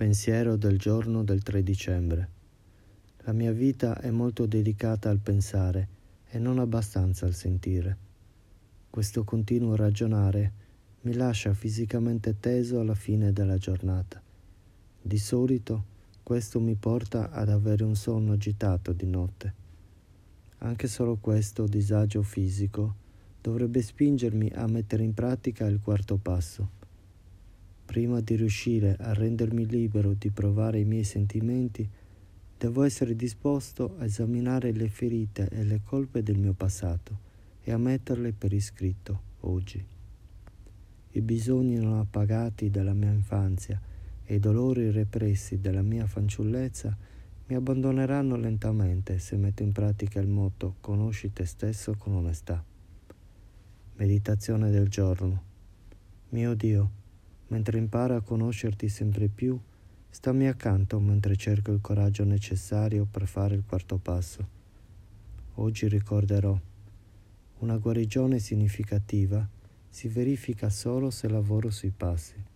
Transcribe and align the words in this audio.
Pensiero 0.00 0.56
del 0.56 0.78
giorno 0.78 1.22
del 1.22 1.42
3 1.42 1.62
dicembre. 1.62 2.28
La 3.24 3.34
mia 3.34 3.52
vita 3.52 4.00
è 4.00 4.08
molto 4.08 4.46
dedicata 4.46 5.10
al 5.10 5.18
pensare 5.18 5.88
e 6.30 6.38
non 6.38 6.58
abbastanza 6.58 7.26
al 7.26 7.34
sentire. 7.34 7.98
Questo 8.88 9.24
continuo 9.24 9.76
ragionare 9.76 10.52
mi 11.02 11.12
lascia 11.12 11.52
fisicamente 11.52 12.40
teso 12.40 12.80
alla 12.80 12.94
fine 12.94 13.34
della 13.34 13.58
giornata. 13.58 14.22
Di 15.02 15.18
solito 15.18 15.84
questo 16.22 16.60
mi 16.60 16.76
porta 16.76 17.30
ad 17.30 17.50
avere 17.50 17.84
un 17.84 17.94
sonno 17.94 18.32
agitato 18.32 18.94
di 18.94 19.06
notte. 19.06 19.54
Anche 20.60 20.88
solo 20.88 21.16
questo 21.16 21.66
disagio 21.66 22.22
fisico 22.22 22.94
dovrebbe 23.38 23.82
spingermi 23.82 24.50
a 24.54 24.66
mettere 24.66 25.02
in 25.02 25.12
pratica 25.12 25.66
il 25.66 25.78
quarto 25.82 26.16
passo 26.16 26.78
Prima 27.90 28.20
di 28.20 28.36
riuscire 28.36 28.94
a 29.00 29.12
rendermi 29.12 29.66
libero 29.66 30.14
di 30.14 30.30
provare 30.30 30.78
i 30.78 30.84
miei 30.84 31.02
sentimenti, 31.02 31.90
devo 32.56 32.84
essere 32.84 33.16
disposto 33.16 33.96
a 33.98 34.04
esaminare 34.04 34.70
le 34.70 34.88
ferite 34.88 35.48
e 35.48 35.64
le 35.64 35.80
colpe 35.82 36.22
del 36.22 36.38
mio 36.38 36.52
passato 36.52 37.18
e 37.60 37.72
a 37.72 37.78
metterle 37.78 38.32
per 38.32 38.52
iscritto 38.52 39.20
oggi. 39.40 39.84
I 41.10 41.20
bisogni 41.20 41.80
non 41.80 41.98
appagati 41.98 42.70
della 42.70 42.92
mia 42.94 43.10
infanzia 43.10 43.80
e 44.22 44.36
i 44.36 44.38
dolori 44.38 44.92
repressi 44.92 45.58
della 45.58 45.82
mia 45.82 46.06
fanciullezza 46.06 46.96
mi 47.48 47.56
abbandoneranno 47.56 48.36
lentamente 48.36 49.18
se 49.18 49.36
metto 49.36 49.64
in 49.64 49.72
pratica 49.72 50.20
il 50.20 50.28
motto 50.28 50.76
conosci 50.80 51.32
te 51.32 51.44
stesso 51.44 51.96
con 51.98 52.14
onestà. 52.14 52.64
Meditazione 53.96 54.70
del 54.70 54.86
giorno. 54.86 55.42
Mio 56.28 56.54
Dio, 56.54 56.98
mentre 57.50 57.78
imparo 57.78 58.16
a 58.16 58.22
conoscerti 58.22 58.88
sempre 58.88 59.28
più, 59.28 59.58
stammi 60.08 60.48
accanto 60.48 60.98
mentre 60.98 61.36
cerco 61.36 61.70
il 61.70 61.80
coraggio 61.80 62.24
necessario 62.24 63.06
per 63.08 63.26
fare 63.26 63.54
il 63.54 63.62
quarto 63.66 63.98
passo. 63.98 64.58
Oggi 65.54 65.88
ricorderò, 65.88 66.58
una 67.58 67.76
guarigione 67.76 68.38
significativa 68.38 69.46
si 69.88 70.08
verifica 70.08 70.70
solo 70.70 71.10
se 71.10 71.28
lavoro 71.28 71.70
sui 71.70 71.92
passi. 71.94 72.49